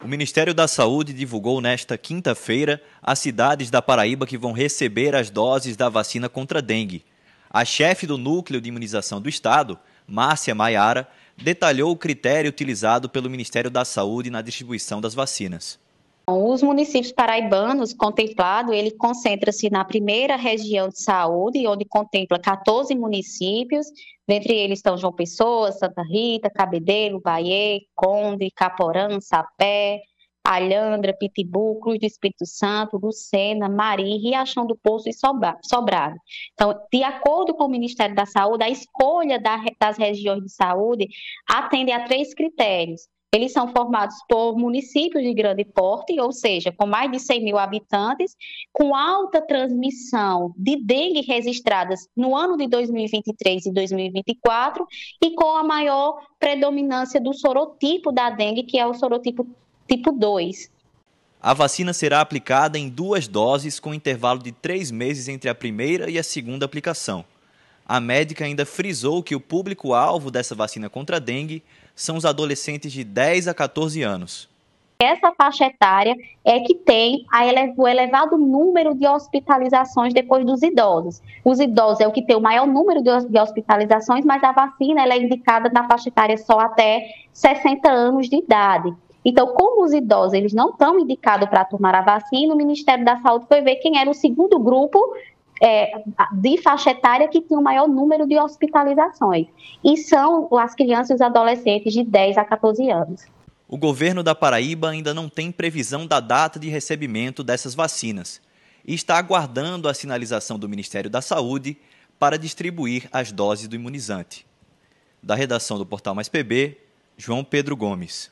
O 0.00 0.06
Ministério 0.06 0.54
da 0.54 0.68
Saúde 0.68 1.12
divulgou 1.12 1.60
nesta 1.60 1.98
quinta-feira 1.98 2.80
as 3.02 3.18
cidades 3.18 3.68
da 3.68 3.82
Paraíba 3.82 4.28
que 4.28 4.38
vão 4.38 4.52
receber 4.52 5.16
as 5.16 5.28
doses 5.28 5.76
da 5.76 5.88
vacina 5.88 6.28
contra 6.28 6.60
a 6.60 6.62
dengue. 6.62 7.04
A 7.50 7.64
chefe 7.64 8.06
do 8.06 8.16
Núcleo 8.16 8.60
de 8.60 8.68
Imunização 8.68 9.20
do 9.20 9.28
Estado, 9.28 9.76
Márcia 10.06 10.54
Maiara, 10.54 11.08
detalhou 11.36 11.90
o 11.90 11.96
critério 11.96 12.48
utilizado 12.48 13.08
pelo 13.08 13.28
Ministério 13.28 13.70
da 13.70 13.84
Saúde 13.84 14.30
na 14.30 14.40
distribuição 14.40 15.00
das 15.00 15.14
vacinas. 15.14 15.80
Os 16.30 16.62
municípios 16.62 17.10
paraibanos 17.10 17.94
contemplados, 17.94 18.74
ele 18.74 18.90
concentra-se 18.90 19.70
na 19.70 19.82
primeira 19.82 20.36
região 20.36 20.90
de 20.90 21.00
saúde, 21.00 21.66
onde 21.66 21.86
contempla 21.86 22.38
14 22.38 22.94
municípios, 22.94 23.86
dentre 24.26 24.52
eles 24.52 24.80
estão 24.80 24.98
João 24.98 25.14
Pessoa, 25.14 25.72
Santa 25.72 26.02
Rita, 26.02 26.50
Cabedelo, 26.50 27.18
Bahia, 27.18 27.80
Conde, 27.94 28.50
Caporã, 28.50 29.18
Sapé, 29.22 30.02
Alhandra, 30.44 31.16
Pitbull, 31.18 31.80
Cruz 31.80 31.98
do 31.98 32.04
Espírito 32.04 32.44
Santo, 32.44 33.00
Lucena, 33.02 33.66
Mari, 33.66 34.18
Riachão 34.18 34.66
do 34.66 34.76
Poço 34.76 35.08
e 35.08 35.14
Sobrado. 35.14 36.18
Então, 36.52 36.78
de 36.92 37.02
acordo 37.04 37.54
com 37.54 37.64
o 37.64 37.70
Ministério 37.70 38.14
da 38.14 38.26
Saúde, 38.26 38.64
a 38.64 38.68
escolha 38.68 39.40
das 39.80 39.96
regiões 39.96 40.42
de 40.42 40.52
saúde 40.52 41.08
atende 41.50 41.90
a 41.90 42.04
três 42.04 42.34
critérios 42.34 43.08
eles 43.34 43.52
são 43.52 43.68
formados 43.68 44.16
por 44.26 44.56
municípios 44.56 45.22
de 45.22 45.34
grande 45.34 45.64
porte, 45.64 46.18
ou 46.18 46.32
seja, 46.32 46.72
com 46.72 46.86
mais 46.86 47.10
de 47.12 47.20
100 47.20 47.44
mil 47.44 47.58
habitantes, 47.58 48.34
com 48.72 48.94
alta 48.94 49.42
transmissão 49.42 50.54
de 50.56 50.76
dengue 50.76 51.20
registradas 51.20 52.08
no 52.16 52.34
ano 52.34 52.56
de 52.56 52.66
2023 52.66 53.66
e 53.66 53.72
2024 53.72 54.86
e 55.22 55.34
com 55.34 55.56
a 55.56 55.62
maior 55.62 56.18
predominância 56.38 57.20
do 57.20 57.34
sorotipo 57.34 58.10
da 58.10 58.30
dengue, 58.30 58.62
que 58.62 58.78
é 58.78 58.86
o 58.86 58.94
sorotipo 58.94 59.46
tipo 59.86 60.10
2. 60.10 60.70
A 61.40 61.52
vacina 61.52 61.92
será 61.92 62.22
aplicada 62.22 62.78
em 62.78 62.88
duas 62.88 63.28
doses 63.28 63.78
com 63.78 63.92
intervalo 63.92 64.42
de 64.42 64.52
três 64.52 64.90
meses 64.90 65.28
entre 65.28 65.50
a 65.50 65.54
primeira 65.54 66.10
e 66.10 66.18
a 66.18 66.22
segunda 66.22 66.64
aplicação. 66.64 67.24
A 67.88 68.00
médica 68.00 68.44
ainda 68.44 68.66
frisou 68.66 69.22
que 69.22 69.34
o 69.34 69.40
público-alvo 69.40 70.30
dessa 70.30 70.54
vacina 70.54 70.90
contra 70.90 71.16
a 71.16 71.18
dengue 71.18 71.64
são 71.94 72.18
os 72.18 72.26
adolescentes 72.26 72.92
de 72.92 73.02
10 73.02 73.48
a 73.48 73.54
14 73.54 74.02
anos. 74.02 74.46
Essa 75.00 75.32
faixa 75.32 75.64
etária 75.64 76.14
é 76.44 76.60
que 76.60 76.74
tem 76.74 77.24
o 77.76 77.88
elevado 77.88 78.36
número 78.36 78.94
de 78.94 79.06
hospitalizações 79.06 80.12
depois 80.12 80.44
dos 80.44 80.62
idosos. 80.62 81.22
Os 81.42 81.60
idosos 81.60 82.00
é 82.00 82.06
o 82.06 82.12
que 82.12 82.20
tem 82.20 82.36
o 82.36 82.42
maior 82.42 82.66
número 82.66 83.00
de 83.00 83.38
hospitalizações, 83.40 84.24
mas 84.24 84.42
a 84.42 84.52
vacina 84.52 85.02
é 85.02 85.16
indicada 85.16 85.70
na 85.70 85.88
faixa 85.88 86.10
etária 86.10 86.36
só 86.36 86.60
até 86.60 87.08
60 87.32 87.88
anos 87.88 88.28
de 88.28 88.36
idade. 88.36 88.92
Então, 89.24 89.46
como 89.54 89.84
os 89.84 89.94
idosos 89.94 90.34
eles 90.34 90.52
não 90.52 90.70
estão 90.70 90.98
indicados 90.98 91.48
para 91.48 91.64
tomar 91.64 91.94
a 91.94 92.02
vacina, 92.02 92.52
o 92.52 92.56
Ministério 92.56 93.04
da 93.04 93.16
Saúde 93.18 93.46
foi 93.48 93.62
ver 93.62 93.76
quem 93.76 93.98
era 93.98 94.10
o 94.10 94.14
segundo 94.14 94.58
grupo 94.58 94.98
é, 95.60 96.02
de 96.32 96.60
faixa 96.62 96.90
etária 96.90 97.28
que 97.28 97.40
tinha 97.40 97.58
o 97.58 97.62
maior 97.62 97.88
número 97.88 98.26
de 98.26 98.38
hospitalizações. 98.38 99.46
E 99.84 99.96
são 99.96 100.48
as 100.56 100.74
crianças 100.74 101.10
e 101.10 101.14
os 101.14 101.20
adolescentes 101.20 101.92
de 101.92 102.04
10 102.04 102.38
a 102.38 102.44
14 102.44 102.90
anos. 102.90 103.26
O 103.68 103.76
governo 103.76 104.22
da 104.22 104.34
Paraíba 104.34 104.90
ainda 104.90 105.12
não 105.12 105.28
tem 105.28 105.52
previsão 105.52 106.06
da 106.06 106.20
data 106.20 106.58
de 106.58 106.68
recebimento 106.68 107.44
dessas 107.44 107.74
vacinas 107.74 108.40
e 108.86 108.94
está 108.94 109.18
aguardando 109.18 109.88
a 109.88 109.94
sinalização 109.94 110.58
do 110.58 110.68
Ministério 110.68 111.10
da 111.10 111.20
Saúde 111.20 111.76
para 112.18 112.38
distribuir 112.38 113.08
as 113.12 113.30
doses 113.30 113.68
do 113.68 113.76
imunizante. 113.76 114.46
Da 115.22 115.34
redação 115.34 115.76
do 115.76 115.84
Portal 115.84 116.14
Mais 116.14 116.28
PB, 116.28 116.78
João 117.16 117.44
Pedro 117.44 117.76
Gomes. 117.76 118.30